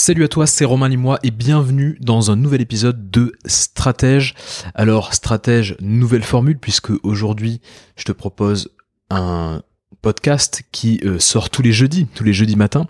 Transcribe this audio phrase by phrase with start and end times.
[0.00, 4.36] Salut à toi, c'est Romain Limois et bienvenue dans un nouvel épisode de Stratège.
[4.76, 7.60] Alors, Stratège, nouvelle formule puisque aujourd'hui,
[7.96, 8.70] je te propose
[9.10, 9.60] un
[10.00, 12.86] podcast qui euh, sort tous les jeudis, tous les jeudis matins.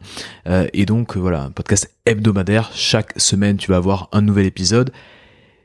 [0.48, 2.70] Euh, et donc, voilà, un podcast hebdomadaire.
[2.74, 4.92] Chaque semaine, tu vas avoir un nouvel épisode.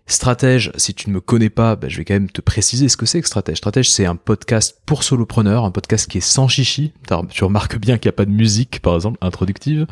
[0.05, 2.97] Stratège, si tu ne me connais pas, bah, je vais quand même te préciser ce
[2.97, 3.57] que c'est que Stratège.
[3.57, 6.91] Stratège, c'est un podcast pour solopreneurs, un podcast qui est sans chichi.
[7.29, 9.87] Tu remarques bien qu'il n'y a pas de musique, par exemple, introductive.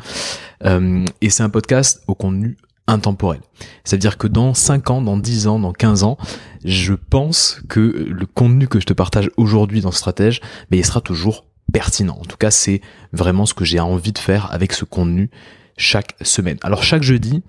[0.64, 3.40] Euh, et c'est un podcast au contenu intemporel.
[3.84, 6.18] C'est-à-dire que dans 5 ans, dans 10 ans, dans 15 ans,
[6.64, 10.40] je pense que le contenu que je te partage aujourd'hui dans Stratège,
[10.70, 12.18] mais il sera toujours pertinent.
[12.20, 12.82] En tout cas, c'est
[13.12, 15.30] vraiment ce que j'ai envie de faire avec ce contenu
[15.76, 16.58] chaque semaine.
[16.62, 17.42] Alors chaque jeudi,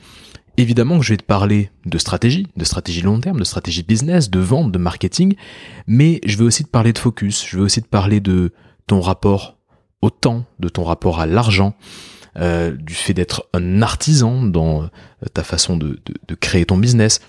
[0.58, 4.30] Évidemment que je vais te parler de stratégie, de stratégie long terme, de stratégie business,
[4.30, 5.36] de vente, de marketing,
[5.88, 8.52] mais je vais aussi te parler de focus, je vais aussi te parler de
[8.86, 9.58] ton rapport
[10.04, 11.74] au temps, de ton rapport à l'argent,
[12.38, 14.88] euh, du fait d'être un artisan dans euh,
[15.34, 17.20] ta façon de, de, de, créer ton business.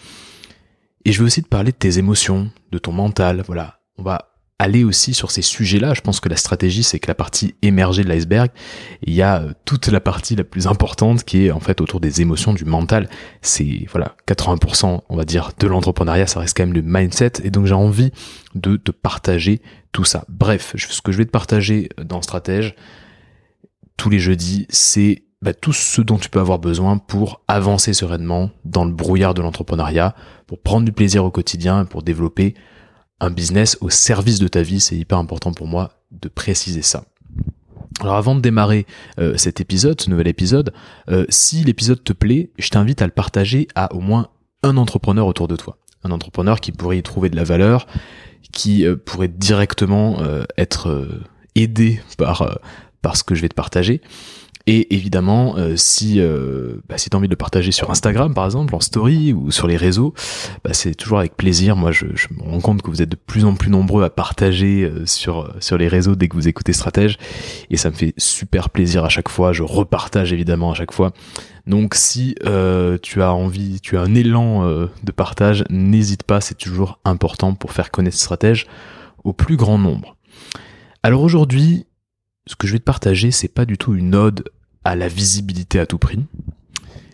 [1.05, 3.43] Et je vais aussi te parler de tes émotions, de ton mental.
[3.47, 5.95] Voilà, on va aller aussi sur ces sujets-là.
[5.95, 8.51] Je pense que la stratégie, c'est que la partie émergée de l'iceberg,
[9.03, 12.01] il y a euh, toute la partie la plus importante qui est en fait autour
[12.01, 13.09] des émotions, du mental.
[13.43, 17.33] C'est voilà 80%, on va dire, de l'entrepreneuriat, ça reste quand même le mindset.
[17.43, 18.13] Et donc j'ai envie
[18.55, 19.61] de te partager
[19.93, 20.25] tout ça.
[20.29, 22.75] Bref, ce que je vais te partager dans Stratège
[23.97, 28.51] tous les jeudis, c'est bah, tout ce dont tu peux avoir besoin pour avancer sereinement
[28.65, 30.15] dans le brouillard de l'entrepreneuriat,
[30.47, 32.55] pour prendre du plaisir au quotidien, pour développer
[33.21, 34.81] un business au service de ta vie.
[34.81, 37.05] C'est hyper important pour moi de préciser ça.
[38.01, 38.87] Alors avant de démarrer
[39.19, 40.73] euh, cet épisode, ce nouvel épisode,
[41.11, 44.29] euh, si l'épisode te plaît, je t'invite à le partager à au moins
[44.63, 45.79] un entrepreneur autour de toi.
[46.03, 47.87] Un entrepreneur qui pourrait y trouver de la valeur,
[48.53, 50.19] qui euh, pourrait directement
[50.57, 51.09] être
[51.55, 52.59] aidé par,
[53.01, 54.01] par ce que je vais te partager.
[54.67, 58.33] Et évidemment, euh, si, euh, bah, si tu as envie de le partager sur Instagram,
[58.33, 60.15] par exemple, en story ou sur les réseaux,
[60.65, 61.77] bah, c'est toujours avec plaisir.
[61.77, 64.11] Moi, je, je, me rends compte que vous êtes de plus en plus nombreux à
[64.11, 67.19] partager euh, sur, sur les réseaux dès que vous écoutez Stratège.
[67.69, 69.53] Et ça me fait super plaisir à chaque fois.
[69.53, 71.13] Je repartage évidemment à chaque fois.
[71.67, 76.57] Donc si euh, tu as envie, tu as un élan de partage, n'hésite pas, c'est
[76.57, 78.67] toujours important pour faire connaître Stratège
[79.25, 80.17] au plus grand nombre.
[81.03, 81.87] Alors aujourd'hui,
[82.47, 84.45] ce que je vais te partager, c'est pas du tout une ode
[84.85, 86.21] à la visibilité à tout prix.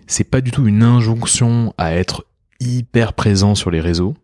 [0.07, 2.27] C'est pas du tout une injonction à être
[2.59, 4.17] hyper présent sur les réseaux.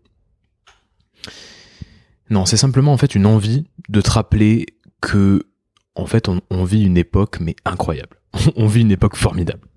[2.28, 4.66] Non, c'est simplement en fait une envie de te rappeler
[5.00, 5.46] que
[5.94, 8.20] en fait on, vit une époque mais incroyable.
[8.56, 9.68] on vit une époque formidable.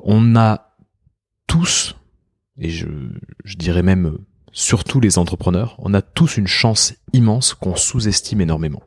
[0.00, 0.76] On a
[1.46, 1.94] tous,
[2.58, 2.86] et je
[3.56, 4.18] dirais même
[4.50, 8.82] surtout les entrepreneurs, on a tous une chance immense qu'on sous-estime énormément.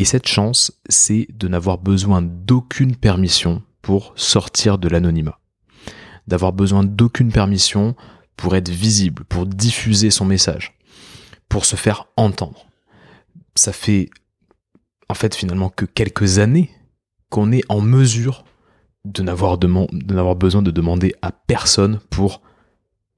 [0.00, 5.38] Et cette chance, c'est de n'avoir besoin d'aucune permission pour sortir de l'anonymat.
[6.26, 7.94] D'avoir besoin d'aucune permission
[8.34, 10.78] pour être visible, pour diffuser son message,
[11.50, 12.64] pour se faire entendre.
[13.54, 14.08] Ça fait
[15.10, 16.70] en fait finalement que quelques années
[17.28, 18.44] qu'on est en mesure
[19.04, 22.40] de n'avoir, besoin de demander à personne pour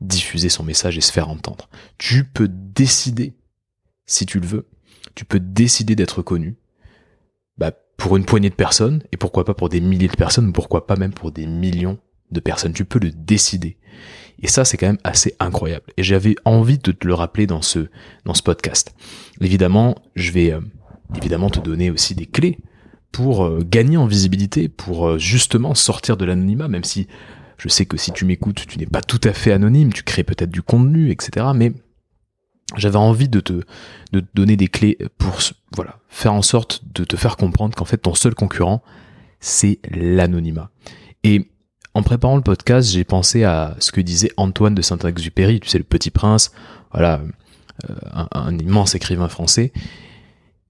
[0.01, 1.69] diffuser son message et se faire entendre.
[1.99, 3.37] Tu peux décider,
[4.05, 4.69] si tu le veux,
[5.15, 6.57] tu peux décider d'être connu,
[7.59, 10.87] bah, pour une poignée de personnes, et pourquoi pas pour des milliers de personnes, pourquoi
[10.87, 11.99] pas même pour des millions
[12.31, 12.73] de personnes.
[12.73, 13.77] Tu peux le décider.
[14.43, 15.87] Et ça, c'est quand même assez incroyable.
[15.97, 17.89] Et j'avais envie de te le rappeler dans ce,
[18.25, 18.95] dans ce podcast.
[19.41, 20.61] Évidemment, je vais euh,
[21.17, 22.59] évidemment te donner aussi des clés
[23.13, 27.07] pour euh, gagner en visibilité, pour euh, justement sortir de l'anonymat, même si
[27.59, 30.25] je sais que si tu m'écoutes, tu n'es pas tout à fait anonyme, tu crées
[30.25, 31.47] peut-être du contenu, etc.
[31.55, 31.73] Mais
[32.77, 33.53] j'avais envie de te,
[34.13, 35.39] de te donner des clés pour
[35.75, 38.83] voilà, faire en sorte de te faire comprendre qu'en fait ton seul concurrent,
[39.41, 40.71] c'est l'anonymat.
[41.25, 41.49] Et
[41.95, 45.79] en préparant le podcast, j'ai pensé à ce que disait Antoine de Saint-Exupéry, tu sais,
[45.79, 46.53] le petit prince,
[46.93, 47.21] voilà,
[47.91, 47.95] euh,
[48.33, 49.73] un, immense écrivain français.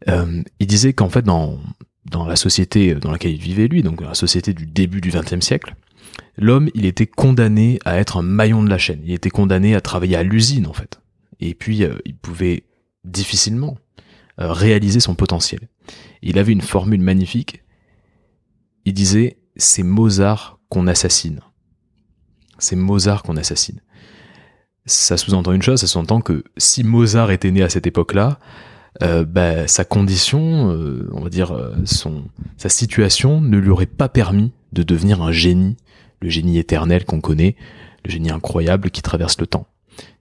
[0.09, 1.61] Euh, il disait qu'en fait, dans,
[2.07, 5.45] dans la société dans laquelle il vivait lui, donc la société du début du XXe
[5.45, 5.77] siècle,
[6.37, 9.01] l'homme, il était condamné à être un maillon de la chaîne.
[9.05, 11.02] Il était condamné à travailler à l'usine, en fait
[11.49, 12.65] et puis euh, il pouvait
[13.05, 13.77] difficilement
[14.41, 15.69] euh, réaliser son potentiel.
[16.23, 17.63] Il avait une formule magnifique.
[18.85, 21.41] Il disait c'est Mozart qu'on assassine.
[22.59, 23.81] C'est Mozart qu'on assassine.
[24.87, 28.39] Ça sous-entend une chose, ça sous-entend que si Mozart était né à cette époque-là,
[29.03, 30.41] euh, bah, sa condition,
[31.13, 35.77] on va dire sa situation ne lui aurait pas permis de devenir un génie,
[36.21, 37.57] le génie éternel qu'on connaît,
[38.05, 39.67] le génie incroyable qui traverse le temps.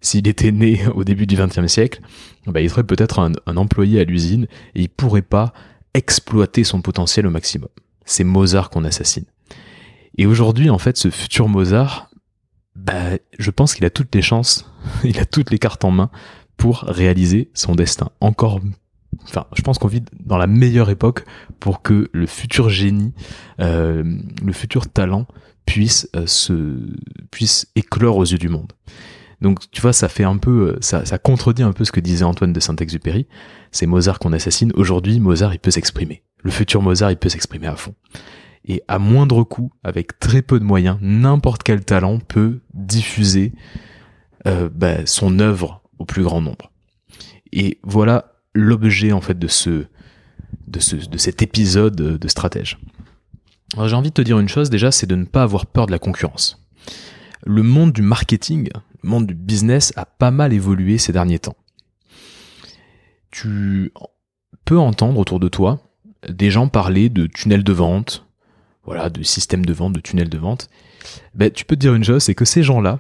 [0.02, 2.02] S'il était né au début du XXe siècle,
[2.48, 5.54] bah, il serait peut-être un, employé à l'usine et il pourrait pas
[5.94, 7.70] exploiter son potentiel au maximum.
[8.06, 9.26] C'est Mozart qu'on assassine.
[10.18, 12.10] Et aujourd'hui, en fait, ce futur Mozart,
[12.76, 14.72] bah, je pense qu'il a toutes les chances,
[15.04, 16.10] il a toutes les cartes en main
[16.58, 18.10] pour réaliser son destin.
[18.20, 18.60] Encore,
[19.24, 21.26] enfin, je pense qu'on vit dans la meilleure époque
[21.60, 23.14] pour que le futur génie,
[23.60, 24.04] euh,
[24.44, 25.28] le futur talent
[25.66, 26.78] puisse euh, se,
[27.30, 28.72] puisse éclore aux yeux du monde.
[29.42, 32.24] Donc, tu vois, ça fait un peu, euh, ça, contredit un peu ce que disait
[32.24, 33.28] Antoine de Saint-Exupéry.
[33.72, 34.72] C'est Mozart qu'on assassine.
[34.76, 36.24] Aujourd'hui, Mozart, il peut s'exprimer.
[36.44, 37.96] Le futur Mozart, il peut s'exprimer à fond
[38.66, 43.54] et à moindre coût, avec très peu de moyens, n'importe quel talent peut diffuser
[44.48, 46.72] euh, bah, son œuvre au plus grand nombre.
[47.52, 49.86] Et voilà l'objet en fait de ce,
[50.68, 52.78] de ce de cet épisode de stratège.
[53.74, 55.86] Alors j'ai envie de te dire une chose déjà, c'est de ne pas avoir peur
[55.86, 56.62] de la concurrence.
[57.46, 58.70] Le monde du marketing,
[59.04, 61.56] monde du business a pas mal évolué ces derniers temps.
[63.32, 63.94] Tu
[64.66, 65.80] peux entendre autour de toi
[66.28, 68.26] des gens parler de tunnels de vente,
[68.84, 70.70] voilà, de système de vente, de tunnel de vente,
[71.34, 73.00] ben, tu peux te dire une chose, c'est que ces gens-là,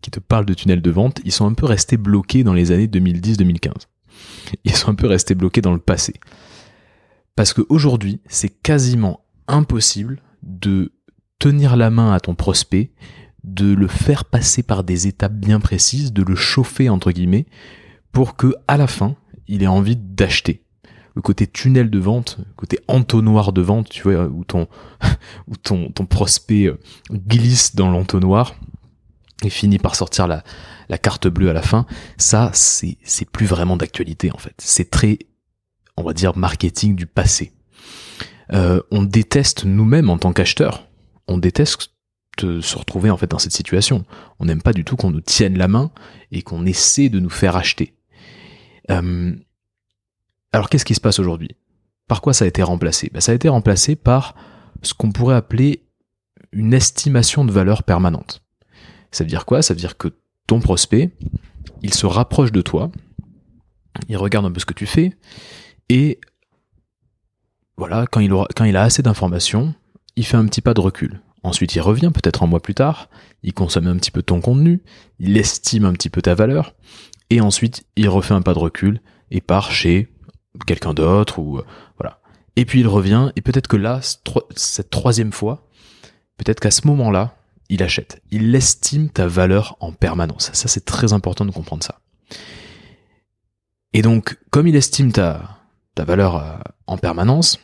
[0.00, 2.72] qui te parlent de tunnel de vente, ils sont un peu restés bloqués dans les
[2.72, 3.72] années 2010-2015.
[4.64, 6.14] Ils sont un peu restés bloqués dans le passé.
[7.36, 10.92] Parce qu'aujourd'hui, c'est quasiment impossible de
[11.38, 12.92] tenir la main à ton prospect,
[13.44, 17.46] de le faire passer par des étapes bien précises, de le chauffer entre guillemets,
[18.12, 20.64] pour que à la fin, il ait envie d'acheter
[21.14, 24.66] le côté tunnel de vente, le côté entonnoir de vente, tu vois, où ton,
[25.46, 26.78] où ton, ton prospect euh,
[27.12, 28.54] glisse dans l'entonnoir
[29.44, 30.42] et finit par sortir la,
[30.88, 31.86] la carte bleue à la fin,
[32.16, 34.54] ça, c'est, c'est plus vraiment d'actualité, en fait.
[34.58, 35.18] C'est très,
[35.96, 37.52] on va dire, marketing du passé.
[38.52, 40.86] Euh, on déteste nous-mêmes en tant qu'acheteurs,
[41.28, 41.93] on déteste
[42.40, 44.04] se retrouver en fait dans cette situation.
[44.38, 45.90] On n'aime pas du tout qu'on nous tienne la main
[46.32, 47.94] et qu'on essaie de nous faire acheter.
[48.90, 49.34] Euh,
[50.52, 51.50] alors qu'est-ce qui se passe aujourd'hui?
[52.06, 53.10] Par quoi ça a été remplacé?
[53.12, 54.34] Ben, Ça a été remplacé par
[54.82, 55.84] ce qu'on pourrait appeler
[56.52, 58.42] une estimation de valeur permanente.
[59.10, 59.62] Ça veut dire quoi?
[59.62, 60.08] Ça veut dire que
[60.46, 61.10] ton prospect,
[61.82, 62.90] il se rapproche de toi,
[64.08, 65.16] il regarde un peu ce que tu fais,
[65.88, 66.20] et
[67.76, 69.74] voilà, quand il, aura, quand il a assez d'informations,
[70.16, 71.20] il fait un petit pas de recul.
[71.44, 73.10] Ensuite, il revient peut-être un mois plus tard,
[73.42, 74.82] il consomme un petit peu ton contenu,
[75.18, 76.74] il estime un petit peu ta valeur,
[77.28, 79.00] et ensuite, il refait un pas de recul
[79.30, 80.08] et part chez
[80.66, 81.64] quelqu'un d'autre ou euh,
[81.98, 82.20] voilà.
[82.56, 84.00] Et puis il revient et peut-être que là,
[84.56, 85.68] cette troisième fois,
[86.38, 87.36] peut-être qu'à ce moment-là,
[87.68, 88.22] il achète.
[88.30, 90.50] Il estime ta valeur en permanence.
[90.52, 92.00] Ça, c'est très important de comprendre ça.
[93.92, 95.58] Et donc, comme il estime ta,
[95.96, 96.56] valeur euh,
[96.86, 97.58] en permanence,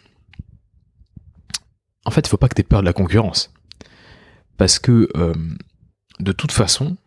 [2.05, 3.53] en fait, il faut pas que tu aies peur de la concurrence.
[4.61, 5.33] Parce que, euh,
[6.21, 6.99] de toute façon,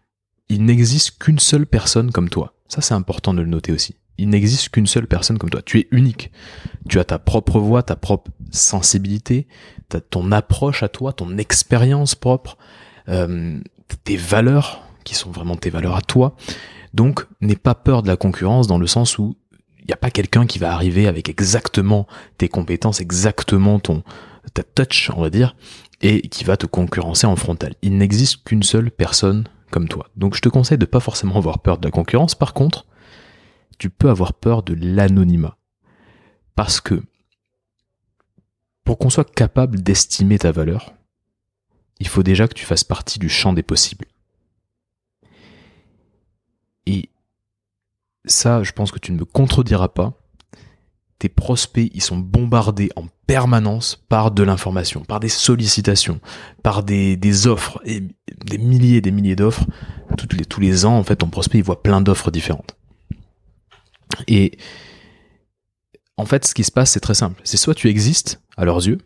[0.50, 2.56] il n'existe qu'une seule personne comme toi.
[2.68, 5.62] Ça, c'est important de le noter aussi il n'existe qu'une seule personne comme toi.
[5.64, 6.32] Tu es unique.
[6.88, 9.48] Tu as ta propre voix, ta propre sensibilité,
[10.10, 12.58] ton approche à toi, ton expérience propre,
[13.10, 13.60] euh,
[14.04, 16.36] tes valeurs qui sont vraiment tes valeurs à toi.
[16.94, 19.36] Donc, n'aie pas peur de la concurrence dans le sens où
[19.80, 22.08] il n'y a pas quelqu'un qui va arriver avec exactement
[22.38, 24.04] tes compétences, exactement ton
[24.54, 25.56] ta touch, on va dire,
[26.04, 27.74] et qui va te concurrencer en frontal.
[27.82, 30.10] Il n'existe qu'une seule personne comme toi.
[30.18, 32.36] Donc, je te conseille de pas forcément avoir peur de la concurrence.
[32.36, 32.86] Par contre,
[33.80, 35.58] tu peux avoir peur de l'anonymat.
[36.56, 37.02] Parce que
[38.84, 40.94] pour qu'on soit capable d'estimer ta valeur,
[42.00, 44.06] il faut déjà que tu fasses partie du champ des possibles.
[46.86, 47.10] Et
[48.26, 50.20] ça, je pense que tu ne me contrediras pas.
[51.24, 56.20] Tes prospects, ils sont bombardés en permanence par de l'information, par des sollicitations,
[56.64, 59.64] par des, offres, des milliers et des milliers d'offres.
[60.18, 62.76] Tous les ans, en fait, ton prospect, il voit plein d'offres différentes.
[64.28, 64.58] Et
[66.18, 67.40] en fait, ce qui se passe, c'est très simple.
[67.46, 68.98] C'est soit tu existes à leurs yeux,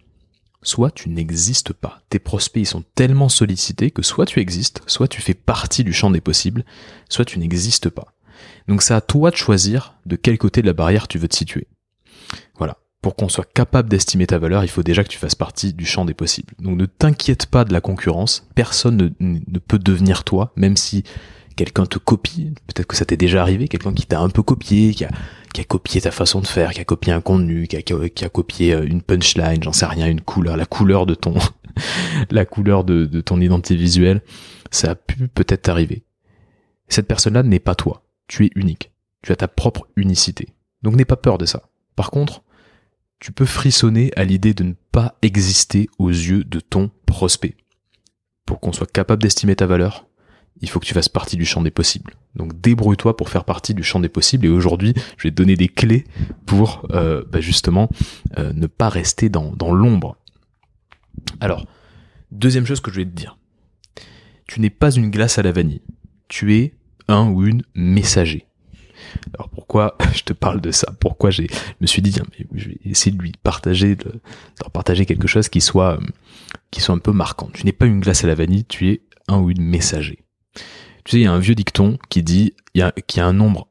[0.64, 2.02] soit tu n'existes pas.
[2.10, 5.94] Tes prospects, ils sont tellement sollicités que soit tu existes, soit tu fais partie du
[5.94, 6.66] champ des possibles,
[7.10, 8.16] soit tu n'existes pas.
[8.68, 11.36] Donc c'est à toi de choisir de quel côté de la barrière tu veux te
[11.36, 11.68] situer.
[13.02, 15.86] Pour qu'on soit capable d'estimer ta valeur, il faut déjà que tu fasses partie du
[15.86, 16.54] champ des possibles.
[16.60, 21.04] Donc ne t'inquiète pas de la concurrence, personne ne, peut devenir toi, même si
[21.56, 24.94] quelqu'un te copie, peut-être que ça t'est déjà arrivé, quelqu'un qui t'a un peu copié,
[24.94, 25.10] qui a,
[25.68, 29.02] copié ta façon de faire, qui a copié un contenu, qui a, copié euh, une
[29.02, 31.36] punchline, j'en sais rien, une couleur, la couleur de ton,
[32.32, 34.22] la couleur de, de ton identité visuelle,
[34.72, 36.04] ça a pu peut-être t'arriver.
[36.90, 38.04] Cette personne-là n'est pas toi.
[38.28, 38.92] Tu es unique.
[39.22, 40.50] Tu as ta propre unicité.
[40.84, 41.64] Donc n'aie pas peur de ça.
[41.96, 42.44] Par contre,
[43.20, 47.56] tu peux frissonner à l'idée de ne pas exister aux yeux de ton prospect.
[48.46, 50.06] Pour qu'on soit capable d'estimer ta valeur,
[50.62, 52.16] il faut que tu fasses partie du champ des possibles.
[52.36, 54.46] Donc débrouille-toi pour faire partie du champ des possibles.
[54.46, 56.06] Et aujourd'hui, je vais te donner des clés
[56.46, 57.90] pour euh, bah, justement
[58.38, 60.18] euh, ne pas rester dans, l'ombre.
[61.40, 61.66] Alors,
[62.32, 63.38] Deuxième chose que je vais te dire.
[64.48, 65.82] Tu n'es pas une glace à la vanille.
[66.28, 66.76] Tu es
[67.08, 68.46] un ou une messager.
[69.34, 70.94] Alors pourquoi je te parle de ça?
[71.00, 74.22] Pourquoi j'ai, je me suis dit, tiens, je vais essayer de lui partager, de,
[74.72, 76.00] partager quelque chose qui soit,
[76.72, 77.50] qui soit un peu marquant.
[77.54, 80.20] Tu n'es pas une glace à la vanille, tu es un ou une messager.
[81.04, 82.82] Tu sais, il y a un vieux dicton qui dit qu'il
[83.16, 83.68] y, a, un nombre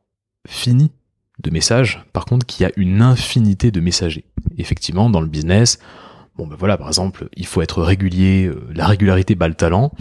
[0.47, 0.93] fini
[1.39, 4.25] de messages, par contre, qu'il y a une infinité de messagers.
[4.59, 5.79] Effectivement, dans le business,
[6.37, 9.93] bon ben voilà, par exemple, il faut être régulier, euh, la régularité bat le talent.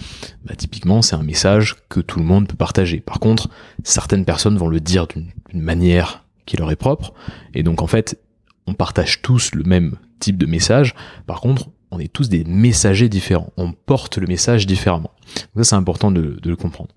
[0.46, 3.00] Bah, typiquement, c'est un message que tout le monde peut partager.
[3.00, 3.50] Par contre,
[3.84, 7.14] certaines personnes vont le dire d'une manière qui leur est propre,
[7.54, 8.20] et donc en fait,
[8.68, 10.94] on partage tous le même type de message.
[11.28, 13.54] Par contre, on est tous des messagers différents.
[13.58, 15.12] On porte le message différemment.
[15.56, 16.90] Ça, c'est important de, le comprendre.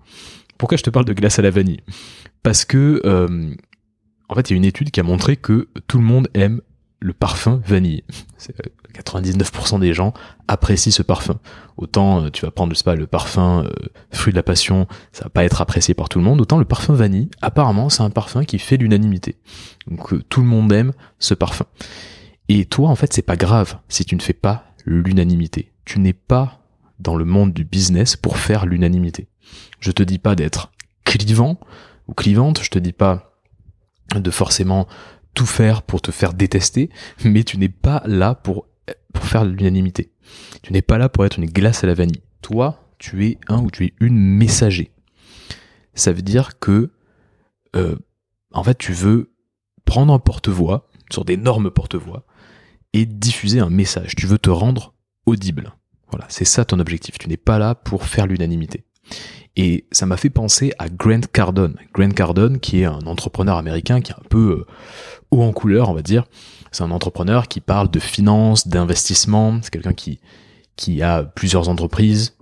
[0.57, 1.81] Pourquoi je te parle de glace à la vanille?
[2.43, 3.53] Parce que, euh,
[4.27, 6.61] en fait, il y a une étude qui a montré que tout le monde aime
[6.99, 8.03] le parfum vanille.
[8.93, 10.13] 99% euh, des gens
[10.47, 11.39] apprécient ce parfum.
[11.77, 13.65] Autant euh, tu vas prendre, je sais pas, le parfum
[14.11, 16.41] fruit de la passion, ça va pas être apprécié par tout le monde.
[16.41, 19.37] Autant le parfum vanille, apparemment, c'est un parfum qui fait l'unanimité.
[19.87, 21.65] Donc tout le monde aime ce parfum.
[22.49, 25.71] Et toi, en fait, c'est pas grave si tu ne fais pas l'unanimité.
[25.85, 26.59] Tu n'es pas
[26.99, 29.27] dans le monde du business pour faire l'unanimité.
[29.79, 30.71] Je te dis pas d'être
[31.05, 31.59] clivant
[32.07, 33.33] ou clivante, je te dis pas
[34.15, 34.87] de forcément
[35.33, 36.89] tout faire pour te faire détester,
[37.23, 38.65] mais tu n'es pas là pour,
[39.13, 40.11] pour faire l'unanimité.
[40.61, 42.21] Tu n'es pas là pour être une glace à la vanille.
[42.41, 44.91] Toi, tu es un ou tu es une messager.
[45.93, 46.91] Ça veut dire que,
[47.75, 47.95] euh,
[48.53, 49.33] en fait, tu veux
[49.85, 52.25] prendre un porte-voix sur d'énormes porte-voix
[52.93, 54.15] et diffuser un message.
[54.15, 54.93] Tu veux te rendre
[55.25, 55.73] audible.
[56.11, 57.17] Voilà, c'est ça ton objectif.
[57.17, 58.85] Tu n'es pas là pour faire l'unanimité.
[59.55, 61.75] Et ça m'a fait penser à Grant Cardone.
[61.93, 64.65] Grant Cardone, qui est un entrepreneur américain qui est un peu euh,
[65.31, 66.25] haut en couleur, on va dire.
[66.71, 69.59] C'est un entrepreneur qui parle de finance, d'investissement.
[69.61, 70.19] C'est quelqu'un qui,
[70.75, 72.35] qui a plusieurs entreprises,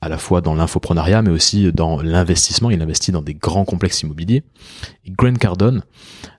[0.00, 2.70] à la fois dans l'infoprenariat, mais aussi dans l'investissement.
[2.70, 4.42] Il investit dans des grands complexes immobiliers.
[5.04, 5.82] Et Grant Cardone,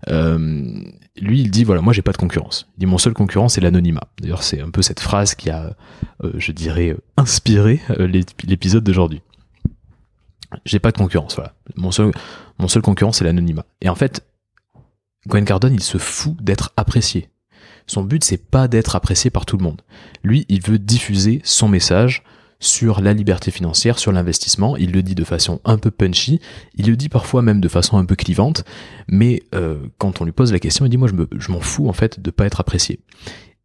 [0.10, 0.84] euh,
[1.20, 2.68] lui, il dit voilà, moi j'ai pas de concurrence.
[2.78, 4.08] Il dit mon seul concurrent c'est l'anonymat.
[4.20, 5.76] D'ailleurs, c'est un peu cette phrase qui a,
[6.24, 8.08] euh, je dirais, inspiré euh,
[8.44, 9.22] l'épisode d'aujourd'hui.
[10.66, 11.54] J'ai pas de concurrence, voilà.
[11.76, 12.12] Mon seul,
[12.60, 13.66] mon seul concurrent c'est l'anonymat.
[13.82, 14.26] Et en fait,
[15.28, 17.30] Gwen Cardone, il se fout d'être apprécié.
[17.92, 19.82] Son but c'est pas d'être apprécié par tout le monde.
[20.24, 22.24] Lui, il veut diffuser son message
[22.62, 24.78] sur la liberté financière, sur l'investissement.
[24.78, 26.40] Il le dit de façon un peu punchy,
[26.76, 28.64] il le dit parfois même de façon un peu clivante,
[29.10, 31.94] mais euh, quand on lui pose la question, il dit moi je, m'en fous en
[31.94, 33.02] fait de pas être apprécié.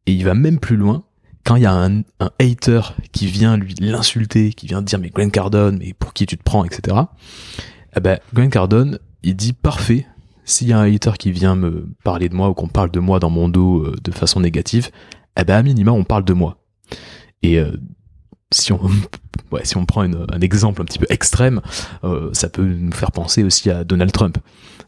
[0.07, 1.05] Et il va même plus loin.
[1.45, 2.03] Quand il y a un,
[2.41, 2.81] hater
[3.13, 6.43] qui vient lui l'insulter, qui vient dire mais Glenn Cardone, mais pour qui tu te
[6.43, 6.97] prends, etc.
[7.97, 10.05] Eh ben Glenn Cardone, il dit parfait.
[10.49, 13.01] S'il y a un hater qui vient me parler de moi ou qu'on parle de
[13.01, 14.91] moi dans mon dos euh, de façon négative,
[15.39, 16.57] eh ben à minima on parle de moi.
[17.43, 17.77] Et euh,
[18.53, 18.79] si on,
[19.89, 21.61] prend un exemple un petit peu extrême,
[22.05, 24.39] euh, ça peut nous faire penser aussi à Donald Trump.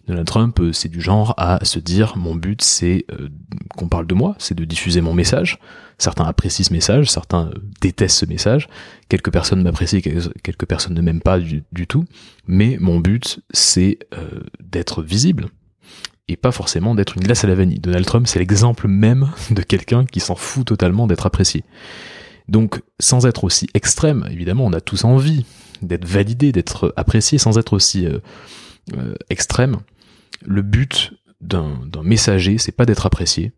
[0.09, 3.29] Donald Trump, euh, c'est du genre à se dire mon but c'est euh,
[3.77, 5.59] qu'on parle de moi, c'est de diffuser mon message.
[5.99, 7.51] Certains apprécient ce message, certains
[7.81, 8.69] détestent ce message.
[9.09, 12.05] Quelques personnes m'apprécient, quelques personnes ne m'aiment pas du, tout.
[12.47, 13.99] Mais mon but c'est
[14.61, 15.49] d'être visible
[16.29, 17.81] et pas forcément d'être une glace à la vanille.
[17.81, 21.65] Donald Trump, c'est l'exemple même de quelqu'un qui s'en fout totalement d'être apprécié.
[22.49, 25.45] Donc, sans être aussi extrême, évidemment, on a tous envie
[25.83, 28.19] d'être validé, d'être apprécié, sans être aussi euh,
[28.97, 29.77] euh, extrême.
[30.45, 33.53] Le but d'un messager, c'est pas d'être apprécié.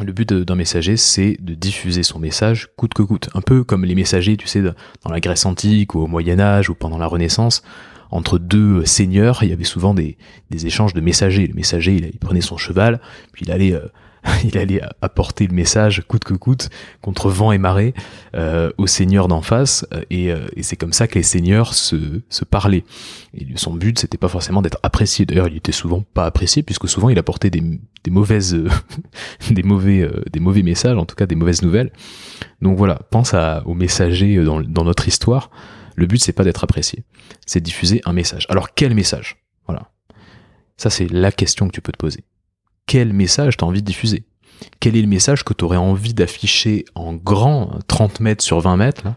[0.00, 3.28] Le but d'un messager, c'est de diffuser son message coûte que coûte.
[3.34, 6.70] Un peu comme les messagers, tu sais, dans la Grèce antique ou au Moyen Âge
[6.70, 7.62] ou pendant la Renaissance,
[8.10, 10.16] entre deux seigneurs, il y avait souvent des,
[10.50, 11.46] échanges de messagers.
[11.46, 13.00] Le messager, il, prenait son cheval,
[13.32, 13.86] puis il allait euh,
[14.44, 17.94] il allait apporter le message coûte que coûte contre vent et marée
[18.34, 22.22] euh, aux seigneurs d'en face euh, euh, et, c'est comme ça que les seigneurs se,
[22.28, 22.84] se parlaient.
[23.34, 25.26] Et son but c'était pas forcément d'être apprécié.
[25.26, 27.62] D'ailleurs il était souvent pas apprécié puisque souvent il apportait des,
[28.10, 28.56] mauvaises
[29.50, 31.92] des mauvais des mauvais messages en tout cas des mauvaises nouvelles.
[32.60, 35.50] Donc voilà pense aux messagers dans, dans notre histoire.
[35.96, 37.04] Le but c'est pas d'être apprécié
[37.44, 38.46] c'est diffuser un message.
[38.48, 39.42] Alors quel message?
[39.66, 39.90] Voilà.
[40.76, 42.24] Ça c'est la question que tu peux te poser
[42.86, 44.24] quel message tu envie de diffuser?
[44.80, 49.08] Quel est le message que tu envie d'afficher en grand, 30 mètres sur 20 mètres,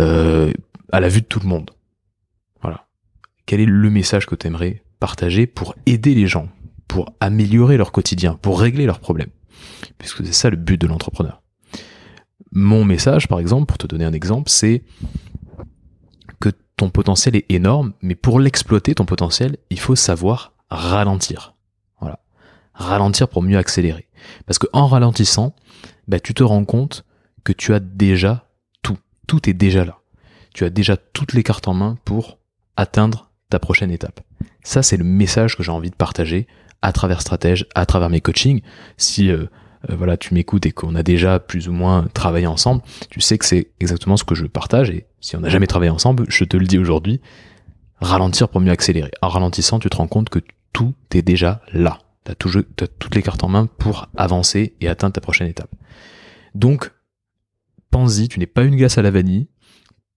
[0.00, 0.52] euh,
[0.92, 1.70] à la vue de tout le monde?
[2.62, 2.86] Voilà.
[3.46, 6.48] Quel est le message que tu aimerais partager pour aider les gens,
[6.88, 9.30] pour améliorer leur quotidien, pour régler leurs problèmes?
[9.98, 11.42] Puisque c'est ça le but de l'entrepreneur.
[12.52, 14.82] Mon message, par exemple, pour te donner un exemple, c'est
[16.40, 21.55] que ton potentiel est énorme, mais pour l'exploiter, ton potentiel, il faut savoir ralentir
[22.76, 24.06] ralentir pour mieux accélérer.
[24.46, 25.54] Parce que en ralentissant,
[26.08, 27.04] bah, tu te rends compte
[27.44, 28.48] que tu as déjà
[28.82, 28.98] tout.
[29.26, 29.98] tout est déjà là.
[30.54, 32.38] Tu as déjà toutes les cartes en main pour
[32.76, 34.20] atteindre ta prochaine étape.
[34.62, 36.46] Ça, c'est le message que j'ai envie de partager
[36.82, 38.62] à travers Stratège, à travers mes coachings.
[38.96, 39.46] Si euh,
[39.90, 43.38] euh, voilà, tu m'écoutes et qu'on a déjà plus ou moins travaillé ensemble, tu sais
[43.38, 44.90] que c'est exactement ce que je partage.
[44.90, 47.20] Et si on n'a jamais travaillé ensemble, je te le dis aujourd'hui,
[48.00, 49.10] ralentir pour mieux accélérer.
[49.22, 50.40] En ralentissant, tu te rends compte que
[50.72, 51.98] tout est déjà là.
[52.34, 52.48] Tu
[52.82, 55.70] as, toutes les cartes en main pour avancer et atteindre ta prochaine étape.
[56.54, 56.92] Donc,
[57.90, 59.48] pense-y, tu n'es pas une glace à la vanille.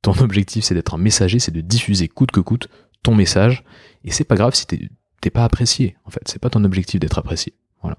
[0.02, 2.68] Ton objectif, c'est d'être un messager, c'est de diffuser coûte que coûte
[3.04, 3.64] ton message.
[4.04, 6.24] Et c'est pas grave si t'es pas apprécié, en fait.
[6.26, 7.54] C'est pas ton objectif d'être apprécié.
[7.82, 7.98] Voilà.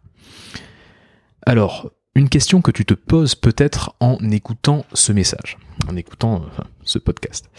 [1.47, 6.45] Alors, une question que tu te poses peut-être en écoutant ce message, en écoutant
[6.83, 7.51] ce podcast.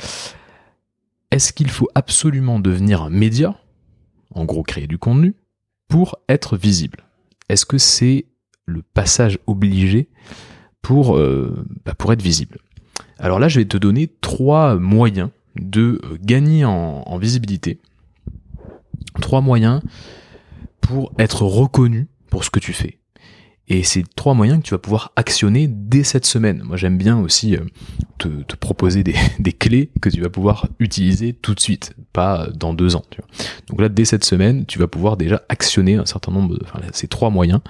[1.31, 3.55] Est-ce qu'il faut absolument devenir un média,
[4.35, 5.35] en gros créer du contenu,
[5.91, 7.03] pour être visible
[7.49, 8.25] Est-ce que c'est
[8.65, 10.07] le passage obligé
[10.81, 12.59] pour, euh, bah, pour être visible?
[13.19, 17.81] Alors là, je vais te donner trois moyens de euh, gagner en, visibilité.
[19.19, 19.81] Trois moyens
[20.79, 23.00] pour être reconnu pour ce que tu fais.
[23.73, 26.61] Et c'est trois moyens que tu vas pouvoir actionner dès cette semaine.
[26.65, 27.61] Moi j'aime bien aussi euh,
[28.17, 29.01] te, proposer
[29.39, 33.05] des, clés que tu vas pouvoir utiliser tout de suite, pas dans deux ans.
[33.69, 36.59] Donc là, dès cette semaine, tu vas pouvoir déjà actionner un certain nombre de...
[36.65, 37.61] Enfin, ces trois moyens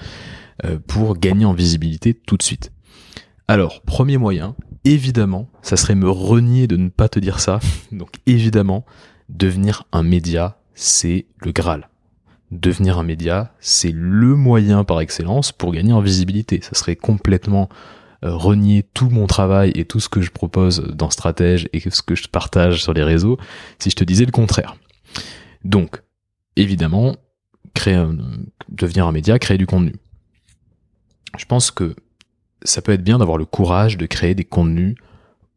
[0.65, 2.72] euh, pour gagner en visibilité tout de suite.
[3.48, 4.55] Alors, premier moyen,
[4.86, 7.60] évidemment, ça serait me renier de ne pas te dire ça.
[7.91, 8.88] Donc évidemment,
[9.29, 11.90] devenir un média, c'est le Graal.
[12.51, 16.60] Devenir un média, c'est le moyen par excellence pour gagner en visibilité.
[16.62, 17.70] Ça serait complètement
[18.24, 22.01] euh, renier tout mon travail et tout ce que je propose dans Stratège et ce
[22.01, 23.38] que je partage sur les réseaux
[23.79, 24.75] si je te disais le contraire.
[25.63, 26.01] Donc,
[26.55, 27.15] évidemment,
[27.74, 28.05] créer
[28.70, 29.96] devenir un média, créer du contenu.
[31.38, 31.96] Je pense que
[32.63, 34.96] ça peut être bien d'avoir le courage de créer des contenus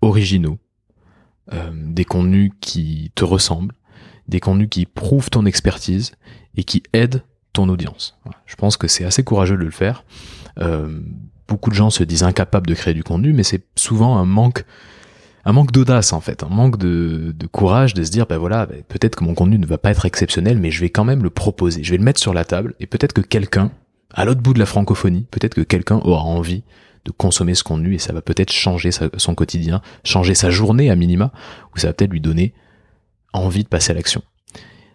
[0.00, 0.58] originaux,
[1.52, 3.74] euh, des contenus qui te ressemblent,
[4.28, 6.12] des contenus qui prouvent ton expertise
[6.56, 8.18] et qui aident ton audience.
[8.46, 10.04] Je pense que c'est assez courageux de le faire.
[10.60, 11.00] Euh,
[11.48, 14.64] beaucoup de gens se disent incapables de créer du contenu, mais c'est souvent un manque
[15.46, 18.82] un manque d'audace en fait, un manque de, courage de se dire ben voilà, ben
[18.88, 21.28] peut-être que mon contenu ne va pas être exceptionnel, mais je vais quand même le
[21.28, 23.70] proposer, je vais le mettre sur la table et peut-être que quelqu'un
[24.14, 26.62] à l'autre bout de la francophonie, peut-être que quelqu'un aura envie
[27.04, 30.96] de consommer ce contenu et ça va peut-être changer son quotidien, changer sa journée à
[30.96, 31.32] minima,
[31.74, 32.54] ou ça va peut-être lui donner
[33.38, 34.22] envie de passer à l'action.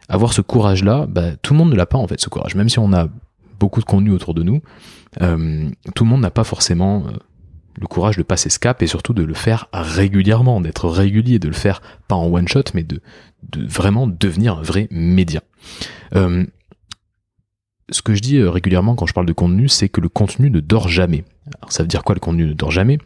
[0.07, 2.55] Avoir ce courage-là, bah, tout le monde ne l'a pas en fait ce courage.
[2.55, 3.07] Même si on a
[3.59, 4.61] beaucoup de contenu autour de nous,
[5.21, 7.11] euh, tout le monde n'a pas forcément euh,
[7.79, 11.47] le courage de passer ce cap et surtout de le faire régulièrement, d'être régulier, de
[11.47, 13.01] le faire pas en one shot, mais de,
[13.53, 15.41] vraiment devenir un vrai média.
[16.15, 16.45] Euh,
[17.91, 20.59] ce que je dis régulièrement quand je parle de contenu, c'est que le contenu ne
[20.59, 21.23] dort jamais.
[21.57, 22.99] Alors ça veut dire quoi le contenu ne dort jamais?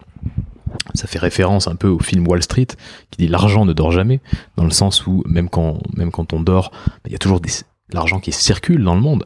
[0.94, 2.68] Ça fait référence un peu au film Wall Street
[3.12, 4.22] qui dit l'argent ne dort jamais,
[4.58, 6.72] dans le sens où même quand, même quand on dort,
[7.06, 7.52] il y a toujours des,
[7.92, 9.26] l'argent qui circule dans le monde.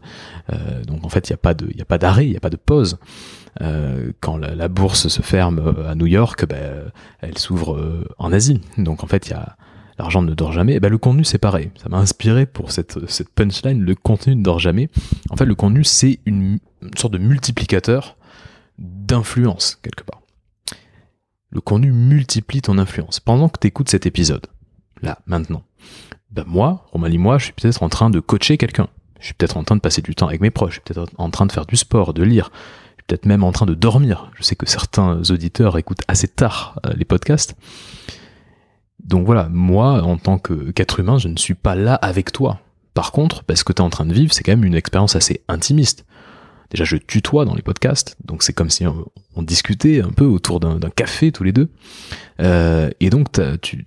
[0.52, 2.38] Euh, donc en fait, il n'y a pas de, il a pas d'arrêt, il n'y
[2.38, 2.98] a pas de pause.
[3.62, 6.56] Euh, quand la, bourse se ferme à New York, bah,
[7.22, 8.62] elle s'ouvre en Asie.
[8.78, 9.58] Donc en fait, y a
[9.98, 11.72] l'argent ne dort jamais, et ben le contenu c'est pareil.
[11.82, 14.90] Ça m'a inspiré pour cette, cette punchline, le contenu ne dort jamais.
[15.30, 16.60] En fait, le contenu c'est une,
[16.96, 18.18] sorte de multiplicateur
[18.78, 20.22] d'influence, quelque part.
[21.50, 23.20] Le contenu multiplie ton influence.
[23.20, 24.48] Pendant que tu écoutes cet épisode,
[25.02, 25.64] là, maintenant,
[26.32, 28.88] ben moi, Romalie, moi, je suis peut-être en train de coacher quelqu'un.
[29.20, 30.72] Je suis peut-être en train de passer du temps avec mes proches.
[30.72, 32.52] Je suis peut-être en train de faire du sport, de lire.
[32.52, 34.30] Je suis peut-être même en train de dormir.
[34.36, 37.56] Je sais que certains auditeurs écoutent assez tard euh, les podcasts.
[39.04, 42.60] Donc voilà, moi, en tant qu'être humain, je ne suis pas là avec toi.
[42.94, 45.16] Par contre, parce que tu es en train de vivre, c'est quand même une expérience
[45.16, 46.06] assez intimiste.
[46.70, 50.60] Déjà, je tutoie dans les podcasts, donc c'est comme si on, discutait un peu autour
[50.60, 51.70] d'un café tous les deux.
[52.42, 53.28] Euh, et donc,
[53.62, 53.86] tu,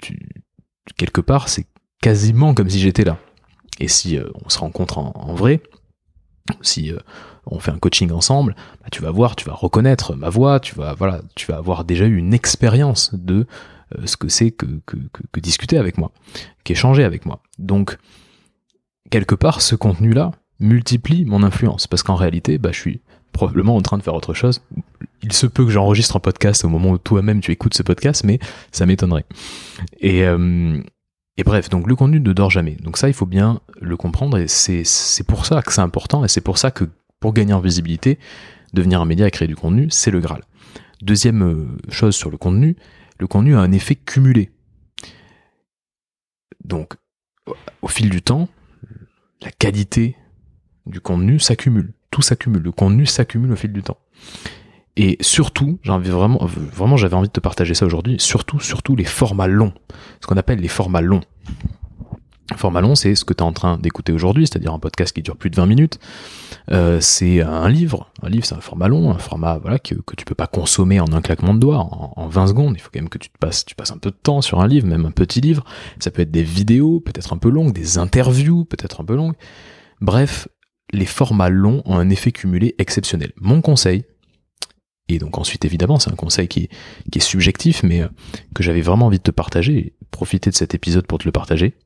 [0.96, 1.66] quelque part, c'est
[2.00, 3.18] quasiment comme si j'étais là.
[3.78, 5.62] Et si euh, on se rencontre en, vrai,
[6.60, 6.98] si euh,
[7.46, 10.74] on fait un coaching ensemble, bah, tu vas voir, tu vas reconnaître ma voix, tu
[10.74, 13.46] vas voilà, tu vas avoir déjà eu une expérience de
[13.96, 14.96] euh, ce que c'est que, que,
[15.32, 16.12] que, discuter avec moi,
[16.62, 17.42] qu'échanger avec moi.
[17.58, 17.96] Donc,
[19.10, 23.00] quelque part, ce contenu-là multiplie mon influence, parce qu'en réalité, bah, je suis
[23.32, 24.60] probablement en train de faire autre chose.
[25.22, 28.24] Il se peut que j'enregistre un podcast au moment où toi-même tu écoutes ce podcast,
[28.24, 28.38] mais
[28.72, 29.24] ça m'étonnerait.
[30.00, 30.80] Et, euh,
[31.36, 32.76] et bref, donc le contenu ne dort jamais.
[32.82, 36.28] Donc ça, il faut bien le comprendre, et c'est pour ça que c'est important, et
[36.28, 36.84] c'est pour ça que
[37.20, 38.18] pour gagner en visibilité,
[38.72, 40.42] devenir un média et créer du contenu, c'est le Graal.
[41.02, 42.76] Deuxième euh, chose sur le contenu,
[43.18, 44.50] le contenu a un effet cumulé.
[46.64, 46.94] Donc,
[47.82, 48.48] au fil du temps,
[49.42, 50.16] la qualité
[50.90, 51.92] du contenu s'accumule.
[52.10, 52.62] Tout s'accumule.
[52.62, 53.98] Le contenu s'accumule au fil du temps.
[54.96, 58.16] Et surtout, envie vraiment, vraiment, j'avais envie de te partager ça aujourd'hui.
[58.18, 59.72] Surtout, surtout les formats longs,
[60.20, 61.22] ce qu'on appelle les formats longs.
[62.56, 65.22] Format long, c'est ce que tu es en train d'écouter aujourd'hui, c'est-à-dire un podcast qui
[65.22, 65.98] dure plus de 20 minutes.
[66.72, 68.10] Euh, c'est un livre.
[68.22, 71.00] Un livre, c'est un format long, un format voilà que, que tu peux pas consommer
[71.00, 72.74] en un claquement de doigts, en, en, 20 secondes.
[72.76, 74.60] Il faut quand même que tu te passes, tu passes un peu de temps sur
[74.60, 75.64] un livre, même un petit livre.
[76.00, 79.36] Ça peut être des vidéos, peut-être un peu longues, des interviews, peut-être un peu longues.
[80.00, 80.48] Bref,
[80.92, 83.32] les formats longs ont un effet cumulé exceptionnel.
[83.36, 84.04] Mon conseil,
[85.08, 86.68] et donc ensuite évidemment c'est un conseil qui
[87.12, 88.08] est, subjectif, mais euh,
[88.54, 91.76] que j'avais vraiment envie de te partager, profiter de cet épisode pour te le partager.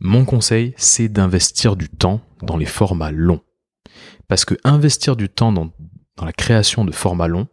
[0.00, 3.42] Mon conseil, c'est d'investir du temps dans les formats longs.
[4.26, 5.70] Parce que investir du temps dans,
[6.16, 7.46] dans la création de formats longs,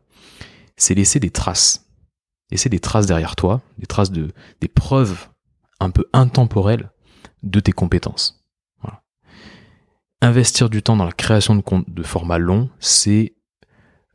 [0.76, 1.86] c'est laisser des traces.
[2.50, 5.28] Laisser des traces derrière toi, des traces de, des preuves
[5.80, 6.90] un peu intemporelles
[7.44, 8.39] de tes compétences
[10.22, 13.34] investir du temps dans la création de, de formats longs, c'est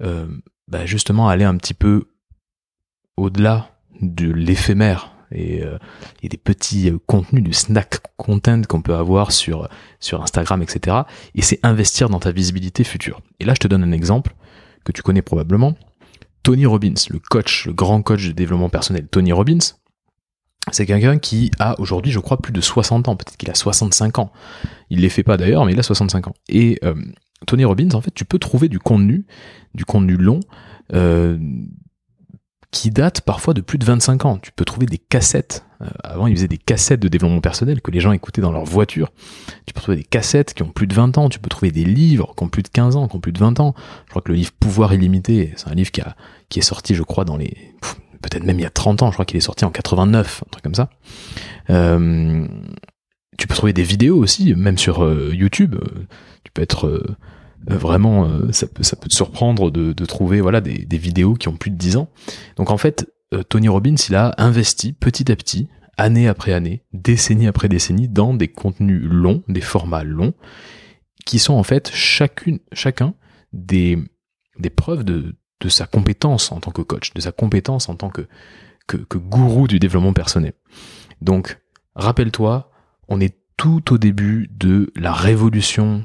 [0.03, 0.27] euh,
[0.69, 2.09] bah justement aller un petit peu
[3.17, 5.79] au-delà de l'éphémère et, euh,
[6.23, 9.69] des petits euh, contenus, du snack content qu'on peut avoir sur,
[10.01, 11.03] sur Instagram, etc.
[11.35, 13.21] Et c'est investir dans ta visibilité future.
[13.41, 14.35] Et là, je te donne un exemple
[14.85, 15.75] que tu connais probablement.
[16.43, 19.59] Tony Robbins, le coach, le grand coach de développement personnel, Tony Robbins,
[20.73, 23.17] c'est quelqu'un qui a aujourd'hui, je crois, plus de 60 ans.
[23.17, 24.33] Peut-être qu'il a 65 ans.
[24.91, 26.35] Il les fait pas d'ailleurs, mais il a 65 ans.
[26.49, 26.95] Et euh,
[27.47, 29.27] Tony Robbins, en fait, tu peux trouver du contenu,
[29.75, 30.41] du contenu long,
[30.95, 31.39] euh,
[32.71, 34.39] qui date parfois de plus de 25 ans.
[34.39, 35.67] Tu peux trouver des cassettes.
[35.83, 38.65] Euh, avant, il faisait des cassettes de développement personnel que les gens écoutaient dans leur
[38.65, 39.13] voiture.
[39.67, 41.29] Tu peux trouver des cassettes qui ont plus de 20 ans.
[41.29, 43.39] Tu peux trouver des livres qui ont plus de 15 ans, qui ont plus de
[43.39, 43.75] 20 ans.
[44.07, 47.27] Je crois que le livre Pouvoir illimité, c'est un livre qui est sorti, je crois,
[47.27, 47.75] dans les
[48.25, 50.51] peut-être même il y a 30 ans, je crois qu'il est sorti en 89, un
[50.51, 50.91] truc comme ça.
[51.71, 52.47] Euh,
[53.39, 55.77] tu peux trouver des vidéos aussi, même sur euh, YouTube.
[56.45, 57.17] Tu peux être euh,
[57.67, 61.71] vraiment, ça peut, ça peut te surprendre de, trouver voilà des, vidéos qui ont plus
[61.71, 62.09] de 10 ans.
[62.57, 63.11] Donc en fait,
[63.49, 68.35] Tony Robbins, il a investi petit à petit, année après année, décennie après décennie, dans
[68.35, 70.35] des contenus longs, des formats longs,
[71.25, 73.15] qui sont en fait chacune, chacun
[73.53, 73.99] des,
[74.59, 78.11] des preuves de, de sa compétence en tant que coach, de sa compétence en tant
[78.11, 78.27] que,
[78.87, 80.53] que, gourou du développement personnel.
[81.21, 81.59] Donc,
[81.95, 82.71] rappelle-toi,
[83.09, 86.05] on est tout au début de la révolution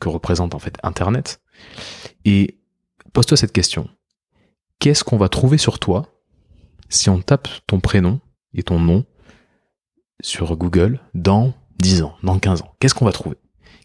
[0.00, 1.40] que représente en fait Internet.
[2.24, 2.58] Et
[3.12, 3.88] pose-toi cette question.
[4.78, 6.22] Qu'est-ce qu'on va trouver sur toi
[6.88, 8.20] si on tape ton prénom
[8.54, 9.04] et ton nom
[10.20, 12.74] sur Google dans 10 ans, dans 15 ans?
[12.80, 13.36] Qu'est-ce qu'on va trouver?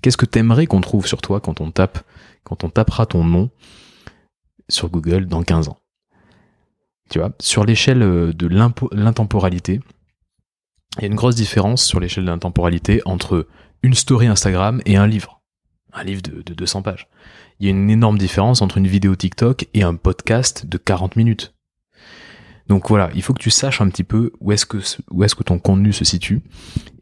[0.01, 1.99] Qu'est-ce que t'aimerais qu'on trouve sur toi quand on tape,
[2.43, 3.51] quand on tapera ton nom
[4.71, 5.77] sur Google dans 15 ans.
[7.09, 9.81] Tu vois, sur l'échelle euh, de l'intemporalité,
[10.97, 13.47] il y a une grosse différence sur l'échelle de l'intemporalité entre
[13.83, 15.41] une story Instagram et un livre.
[15.93, 17.09] Un livre de, 200 pages.
[17.59, 21.15] Il y a une énorme différence entre une vidéo TikTok et un podcast de 40
[21.15, 21.53] minutes.
[22.67, 24.77] Donc voilà, il faut que tu saches un petit peu où est-ce que,
[25.09, 26.41] où est-ce que ton contenu se situe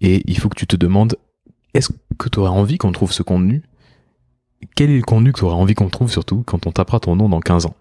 [0.01, 1.15] et il faut que tu te demandes
[1.73, 3.63] est-ce que tu aurais envie qu'on trouve ce contenu
[4.75, 7.15] quel est le contenu que tu auras envie qu'on trouve surtout quand on tapera ton
[7.15, 7.75] nom dans 15 ans?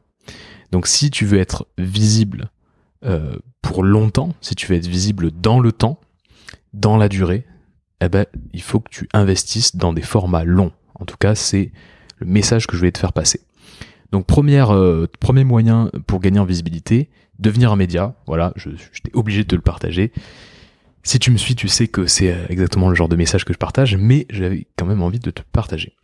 [0.73, 2.51] Donc si tu veux être visible
[3.05, 6.01] euh, pour longtemps, si tu veux être visible dans le temps,
[6.75, 7.45] dans la durée,
[8.01, 10.73] eh ben, il faut que tu investisses dans des formats longs.
[10.95, 11.73] En tout cas, c'est
[12.19, 13.41] le message que je voulais te faire passer.
[14.13, 18.15] Donc première, euh, premier moyen pour gagner en visibilité, devenir un média.
[18.27, 20.13] Voilà, je, j'étais obligé de te le partager.
[21.03, 23.59] Si tu me suis, tu sais que c'est exactement le genre de message que je
[23.59, 25.95] partage, mais j'avais quand même envie de te partager.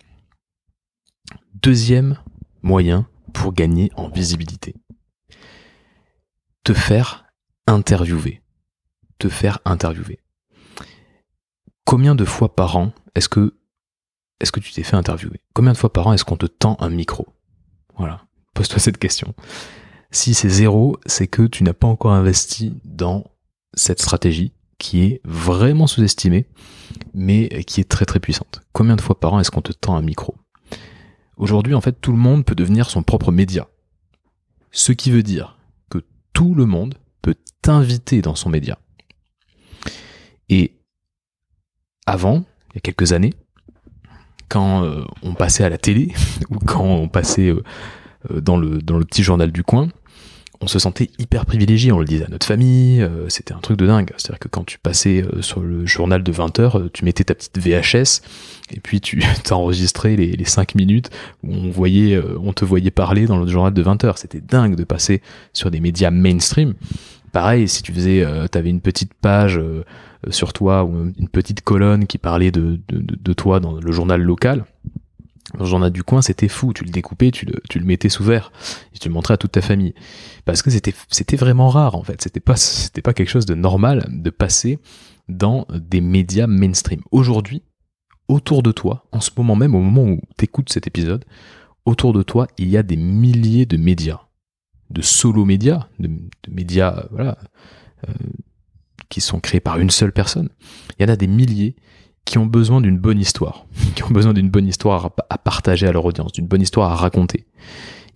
[1.55, 2.19] Deuxième
[2.63, 4.75] moyen pour gagner en visibilité.
[6.63, 7.27] Te faire
[7.67, 8.43] interviewer.
[9.19, 10.19] Te faire interviewer.
[11.85, 13.55] Combien de fois par an est-ce que
[14.41, 15.41] est-ce que tu t'es fait interviewer?
[15.55, 17.27] Combien de fois par an est-ce qu'on te tend un micro?
[17.97, 18.27] Voilà.
[18.53, 19.35] Pose-toi cette question.
[20.11, 23.25] Si c'est zéro, c'est que tu n'as pas encore investi dans
[23.75, 26.49] cette stratégie qui est vraiment sous-estimée,
[27.15, 28.61] mais qui est très très puissante.
[28.73, 30.37] Combien de fois par an est-ce qu'on te tend un micro?
[31.37, 33.69] Aujourd'hui, en fait, tout le monde peut devenir son propre média.
[34.71, 35.59] Ce qui veut dire
[35.91, 35.99] que
[36.33, 38.79] tout le monde peut t'inviter dans son média.
[40.49, 40.73] Et
[42.07, 43.35] avant, il y a quelques années,
[44.49, 46.13] quand euh, on passait à la télé
[46.51, 47.63] ou quand on passait euh,
[48.31, 49.89] euh, dans, le, dans le petit journal du coin,
[50.61, 53.77] on se sentait hyper privilégié, on le disait à notre famille, euh, c'était un truc
[53.77, 54.13] de dingue.
[54.17, 57.25] C'est-à-dire que quand tu passais euh, sur le journal de 20 heures, euh, tu mettais
[57.25, 58.23] ta petite VHS
[58.73, 61.11] et puis tu t'enregistrais les, les 5 minutes
[61.43, 64.19] où on voyait, on te voyait parler dans le journal de 20 heures.
[64.19, 66.75] C'était dingue de passer sur des médias mainstream.
[67.33, 69.61] Pareil, si tu faisais, t'avais une petite page
[70.31, 74.23] sur toi ou une petite colonne qui parlait de, de, de toi dans le journal
[74.23, 74.65] local,
[75.53, 76.73] Dans le journal du coin, c'était fou.
[76.73, 78.51] Tu le découpais, tu le, tu le mettais sous verre
[78.95, 79.95] et tu le montrais à toute ta famille.
[80.45, 82.23] Parce que c'était, c'était vraiment rare, en fait.
[82.23, 84.79] C'était pas, c'était pas quelque chose de normal de passer
[85.29, 87.03] dans des médias mainstream.
[87.11, 87.63] Aujourd'hui,
[88.29, 91.25] autour de toi, en ce moment même, au moment où tu écoutes cet épisode,
[91.85, 94.21] autour de toi, il y a des milliers de médias,
[94.91, 96.11] de solo médias, de,
[96.49, 97.39] médias, euh, voilà,
[98.09, 98.13] euh,
[99.09, 100.49] qui sont créés par une seule personne.
[100.99, 101.77] Il y en a des milliers
[102.25, 105.93] qui ont besoin d'une bonne histoire, qui ont besoin d'une bonne histoire à, partager à
[105.93, 107.47] leur audience, d'une bonne histoire à raconter.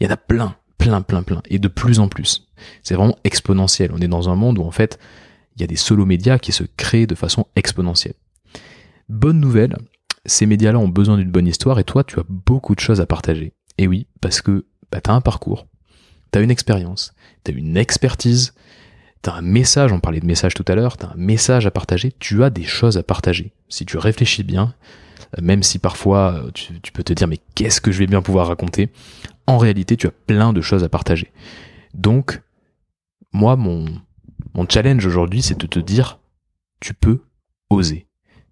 [0.00, 2.46] Il y en a plein, plein, plein, plein, et de plus en plus.
[2.82, 3.90] C'est vraiment exponentiel.
[3.92, 4.98] On est dans un monde où en fait,
[5.56, 8.14] il y a des solo médias qui se créent de façon exponentielle.
[9.08, 9.76] Bonne nouvelle,
[10.24, 13.06] ces médias-là ont besoin d'une bonne histoire et toi, tu as beaucoup de choses à
[13.06, 13.52] partager.
[13.78, 15.66] Et oui, parce que bah, tu un parcours,
[16.32, 18.54] tu as une expérience, tu as une expertise,
[19.22, 21.66] tu as un message, on parlait de message tout à l'heure, tu as un message
[21.66, 23.52] à partager, tu as des choses à partager.
[23.68, 24.74] Si tu réfléchis bien,
[25.36, 28.22] euh, même si parfois euh, tu, peux te dire mais qu'est-ce que je vais bien
[28.22, 28.90] pouvoir raconter,
[29.46, 31.32] en réalité tu as plein de choses à partager.
[31.94, 32.42] Donc,
[33.32, 33.86] moi, mon,
[34.54, 36.18] mon challenge aujourd'hui, c'est de te dire,
[36.80, 37.22] tu peux
[37.70, 38.08] oser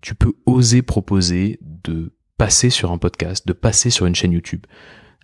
[0.07, 4.65] tu peux oser proposer de passer sur un podcast, de passer sur une chaîne YouTube.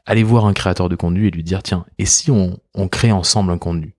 [0.06, 3.52] Aller voir un créateur de contenu et lui dire, tiens, et si on, crée ensemble
[3.52, 3.94] un contenu?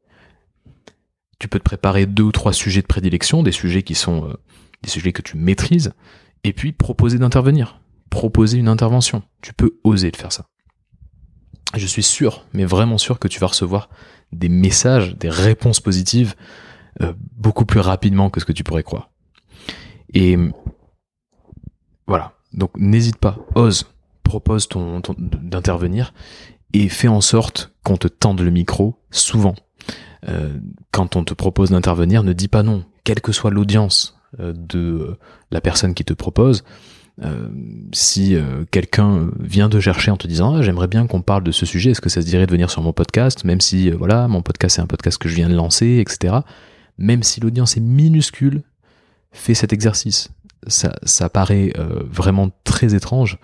[1.44, 4.34] Tu peux te préparer deux ou trois sujets de prédilection, des sujets qui sont euh,
[4.82, 5.92] des sujets que tu maîtrises,
[6.46, 9.24] et puis proposer d'intervenir, proposer une intervention.
[9.42, 10.46] Tu peux oser de faire ça.
[11.76, 13.90] Je suis sûr, mais vraiment sûr que tu vas recevoir
[14.32, 16.36] des messages, des réponses positives
[17.02, 19.10] euh, beaucoup plus rapidement que ce que tu pourrais croire.
[20.14, 20.38] Et
[22.08, 22.38] voilà.
[22.54, 23.92] Donc n'hésite pas, ose,
[24.24, 26.14] propose ton, d'intervenir
[26.72, 29.56] et fais en sorte qu'on te tende le micro souvent.
[30.28, 30.58] Euh,
[30.92, 35.18] quand on te propose d'intervenir, ne dis pas non, quelle que soit l'audience euh, de
[35.52, 36.64] la personne qui te propose.
[37.22, 37.48] Euh,
[37.92, 38.36] si
[38.72, 41.92] quelqu'un vient de chercher en te disant ah, j'aimerais bien qu'on parle de ce sujet,
[41.92, 44.78] est-ce que ça se dirait de venir sur mon podcast, même si voilà mon podcast
[44.78, 46.38] c'est un podcast que je viens de lancer, etc.
[46.98, 48.64] Même si l'audience est minuscule,
[49.34, 50.30] fais cet exercice.
[50.68, 53.38] Ça, ça paraît euh, vraiment très étrange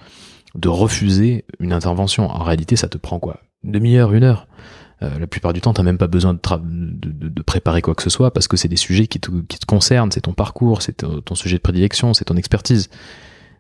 [0.56, 2.30] de refuser une intervention.
[2.30, 5.74] En réalité, ça te prend quoi Une demi-heure, une heure euh, la plupart du temps,
[5.74, 9.08] t'as même pas besoin de, préparer quoi que ce soit parce que c'est des sujets
[9.08, 9.30] qui te,
[9.66, 12.90] concernent, c'est ton parcours, c'est ton, sujet de prédilection, c'est ton expertise.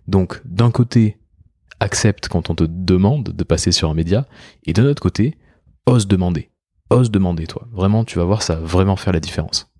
[0.07, 1.17] Donc, d'un côté,
[1.79, 4.27] accepte quand on te demande de passer sur un média,
[4.65, 5.37] et de l'autre côté,
[5.85, 6.49] ose demander.
[6.89, 7.67] Ose demander, toi.
[7.71, 9.71] Vraiment, tu vas voir, ça va vraiment faire la différence.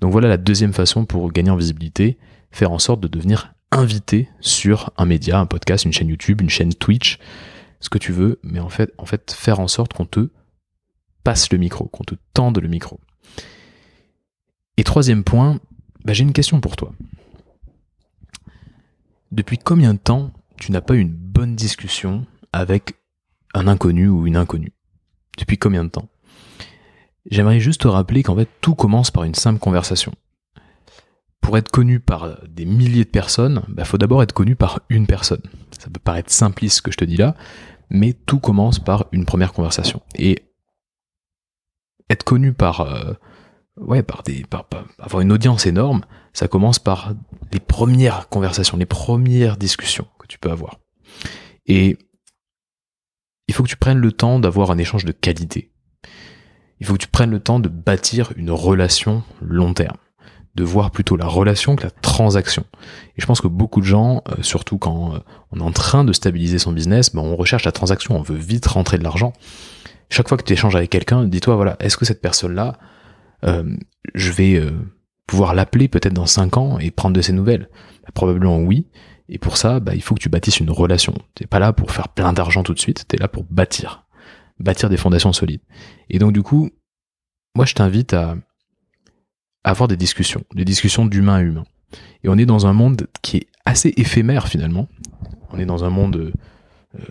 [0.00, 2.18] Donc voilà la deuxième façon pour gagner en visibilité,
[2.50, 6.50] faire en sorte de devenir invité sur un média, un podcast, une chaîne YouTube, une
[6.50, 7.18] chaîne Twitch,
[7.80, 10.28] ce que tu veux, mais en fait, en fait faire en sorte qu'on te
[11.24, 13.00] passe le micro, qu'on te tende le micro.
[14.76, 15.60] Et troisième point,
[16.04, 16.92] bah, j'ai une question pour toi.
[19.30, 22.94] Depuis combien de temps tu n'as pas eu une bonne discussion avec
[23.54, 24.72] un inconnu ou une inconnue?
[25.38, 26.08] Depuis combien de temps?
[27.30, 30.12] J'aimerais juste te rappeler qu'en fait tout commence par une simple conversation.
[31.40, 34.80] Pour être connu par des milliers de personnes, il bah, faut d'abord être connu par
[34.88, 35.42] une personne.
[35.78, 37.34] Ça peut paraître simpliste ce que je te dis là,
[37.90, 40.02] mais tout commence par une première conversation.
[40.14, 40.51] Et
[42.12, 43.12] être connu par, euh,
[43.76, 44.44] ouais, par des,
[44.98, 47.12] avoir une audience énorme, ça commence par
[47.52, 50.78] les premières conversations, les premières discussions que tu peux avoir.
[51.66, 51.98] Et
[53.48, 55.72] il faut que tu prennes le temps d'avoir un échange de qualité
[56.82, 59.98] il faut que tu prennes le temps de bâtir une relation long terme
[60.56, 62.64] de voir plutôt la relation que la transaction.
[63.16, 65.18] Et je pense que beaucoup de gens, euh, surtout quand euh,
[65.52, 68.36] on est en train de stabiliser son business, ben on recherche la transaction, on veut
[68.36, 69.32] vite rentrer de l'argent.
[70.12, 72.78] Chaque fois que tu échanges avec quelqu'un, dis-toi, voilà, est-ce que cette personne-là,
[73.44, 73.76] euh,
[74.14, 74.62] je vais
[75.26, 77.68] pouvoir l'appeler peut-être dans 5 ans et prendre de ses nouvelles?
[78.04, 78.88] Ben, Probablement oui.
[79.28, 81.14] Et pour ça, bah, il faut que tu bâtisses une relation.
[81.34, 84.02] T'es pas là pour faire plein d'argent tout de suite, tu es là pour bâtir
[84.62, 85.60] bâtir des fondations solides.
[86.08, 86.70] Et donc du coup,
[87.54, 88.36] moi je t'invite à,
[89.64, 91.64] avoir des discussions, des discussions d'humain à humain.
[92.24, 94.88] Et on est dans un monde qui est assez éphémère finalement.
[95.50, 96.32] On est dans un monde
[96.94, 97.02] euh,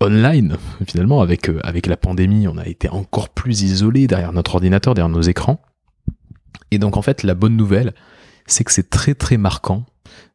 [0.00, 4.54] online finalement avec euh, avec la pandémie, on a été encore plus isolé derrière notre
[4.54, 5.60] ordinateur, derrière nos écrans.
[6.70, 7.94] Et donc en fait, la bonne nouvelle,
[8.46, 9.84] c'est que c'est très très marquant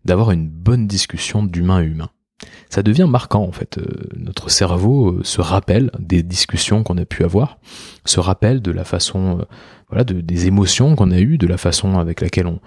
[0.04, 2.10] d'avoir une bonne discussion d'humain à humain
[2.70, 3.78] ça devient marquant en fait.
[3.78, 3.86] Euh,
[4.18, 7.58] notre cerveau euh, se rappelle des discussions qu'on a pu avoir,
[8.06, 9.44] se rappelle de la façon, euh,
[9.90, 12.60] voilà, de, des émotions qu'on a eues, de la façon avec laquelle on,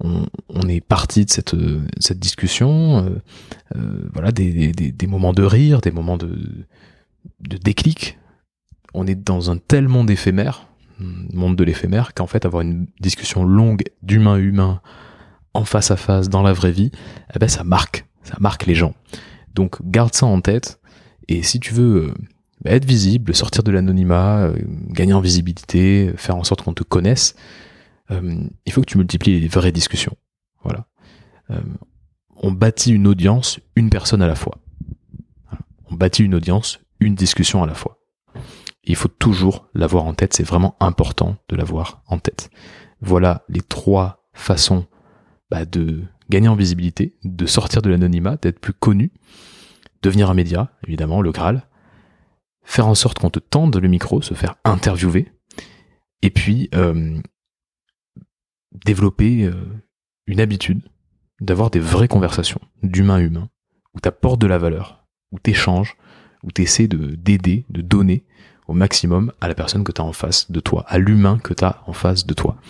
[0.00, 1.56] on, est parti de cette,
[1.98, 3.20] cette discussion,
[4.12, 6.66] voilà, des, des, des, moments de rire, des moments de,
[7.40, 8.18] de déclic.
[8.94, 13.44] On est dans un tel monde éphémère, monde de l'éphémère, qu'en fait avoir une discussion
[13.44, 14.80] longue d'humain à humain
[15.54, 16.92] en face à face dans la vraie vie,
[17.34, 18.94] eh ben ça marque ça marque les gens.
[19.54, 20.80] Donc garde ça en tête.
[21.28, 22.14] Et si tu veux
[22.62, 24.50] bah, être visible, sortir de l'anonymat,
[24.90, 27.34] gagner en visibilité, faire en sorte qu'on te connaisse,
[28.10, 30.16] il faut que tu multiplies les vraies discussions.
[30.62, 30.88] Voilà.
[32.36, 34.58] on bâtit une audience, une personne à la fois.
[35.90, 37.98] On bâtit une audience, une discussion à la fois.
[38.84, 42.50] il faut toujours l'avoir en tête, c'est vraiment important de l'avoir en tête.
[43.00, 44.86] Voilà les trois façons
[45.50, 49.12] bah, de gagner en visibilité, de sortir de l'anonymat, d'être plus connu,
[50.02, 51.66] devenir un média, évidemment, le Graal,
[52.62, 55.32] faire en sorte qu'on te tende le micro, se faire interviewer,
[56.22, 57.18] et puis euh,
[58.72, 59.54] développer euh,
[60.26, 60.82] une habitude
[61.40, 63.48] d'avoir des vraies conversations d'humain à humain,
[63.94, 65.96] où tu apportes de la valeur, où tu échanges,
[66.42, 68.24] où tu essaies de, d'aider, de donner
[68.66, 71.54] au maximum à la personne que tu as en face de toi, à l'humain que
[71.54, 72.60] tu as en face de toi.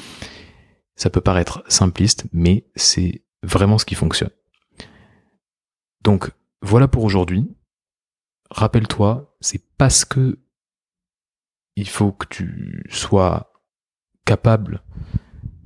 [0.97, 4.31] Ça peut paraître simpliste, mais c'est vraiment ce qui fonctionne.
[6.03, 6.31] Donc
[6.63, 7.49] voilà pour aujourd'hui.
[8.51, 10.39] Rappelle-toi, c'est parce que
[11.77, 13.53] il faut que tu sois
[14.25, 14.83] capable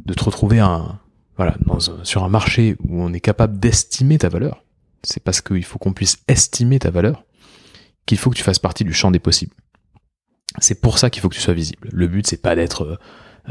[0.04, 0.98] de te retrouver un,
[1.36, 1.56] voilà,
[2.02, 4.64] sur un marché où on est capable d'estimer ta valeur.
[5.02, 7.24] C'est parce qu'il faut qu'on puisse estimer ta valeur
[8.06, 9.54] qu'il faut que tu fasses partie du champ des possibles.
[10.58, 11.88] C'est pour ça qu'il faut que tu sois visible.
[11.92, 12.96] Le but, c'est pas d'être, euh,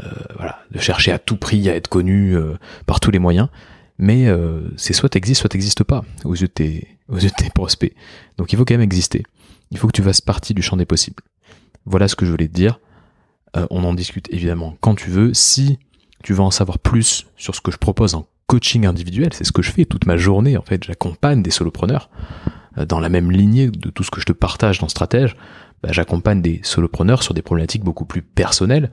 [0.04, 2.54] euh, voilà, de chercher à tout prix à être connu euh,
[2.86, 3.48] par tous les moyens,
[3.98, 4.26] mais
[4.76, 7.94] c'est soit t'existes, soit t'existes pas aux yeux de tes, aux yeux de tes prospects.
[8.36, 9.22] Donc il faut quand même exister.
[9.70, 11.22] Il faut que tu fasses partie du champ des possibles.
[11.84, 12.80] Voilà ce que je voulais te dire.
[13.54, 15.34] on en discute évidemment quand tu veux.
[15.34, 15.78] Si
[16.22, 19.52] tu veux en savoir plus sur ce que je propose en coaching individuel, c'est ce
[19.52, 20.56] que je fais toute ma journée.
[20.56, 22.10] En fait, j'accompagne des solopreneurs.
[22.78, 25.36] Euh, dans la même lignée de tout ce que je te partage dans Stratège,
[25.82, 28.90] bah, j'accompagne des solopreneurs sur des problématiques beaucoup plus personnelles,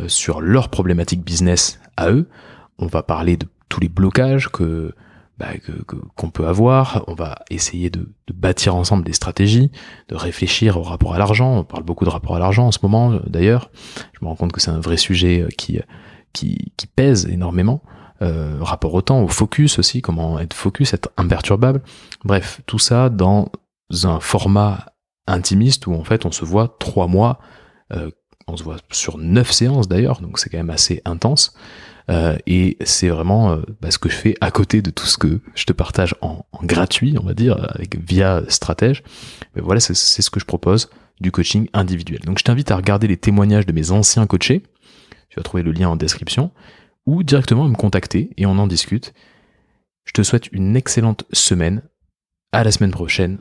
[0.00, 2.28] euh, sur leurs problématiques business à eux.
[2.78, 4.94] On va parler de tous les blocages que
[5.38, 5.48] bah,
[6.16, 7.04] qu'on peut avoir.
[7.06, 9.70] On va essayer de, de, bâtir ensemble des stratégies,
[10.08, 11.58] de réfléchir au rapport à l'argent.
[11.58, 13.70] On parle beaucoup de rapport à l'argent en ce moment, d'ailleurs.
[14.12, 15.80] Je me rends compte que c'est un vrai sujet qui,
[16.32, 17.82] qui, qui pèse énormément.
[18.22, 21.80] Euh, rapport au temps, au focus aussi, comment être focus, être imperturbable.
[22.24, 23.50] Bref, tout ça dans
[24.04, 24.92] un format
[25.26, 27.38] intimiste où en fait on se voit trois mois,
[27.94, 28.10] euh,
[28.46, 31.54] on se voit sur neuf séances d'ailleurs, donc c'est quand même assez intense.
[32.10, 35.40] Euh, et c'est vraiment bah, ce que je fais à côté de tout ce que
[35.54, 39.02] je te partage en, gratuit, on va dire, avec via Stratège.
[39.54, 40.90] Mais voilà, c'est ce que je propose
[41.20, 42.20] du coaching individuel.
[42.20, 44.62] Donc je t'invite à regarder les témoignages de mes anciens coachés.
[45.30, 46.50] Tu vas trouver le lien en description
[47.06, 49.14] ou directement me contacter et on en discute.
[50.04, 51.82] Je te souhaite une excellente semaine.
[52.52, 53.38] À la semaine prochaine.